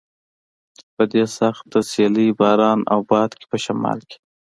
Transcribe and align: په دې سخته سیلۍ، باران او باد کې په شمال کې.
په 0.95 1.03
دې 1.11 1.23
سخته 1.37 1.79
سیلۍ، 1.91 2.29
باران 2.39 2.79
او 2.93 2.99
باد 3.09 3.31
کې 3.39 3.45
په 3.51 3.57
شمال 3.63 3.99
کې. 4.09 4.17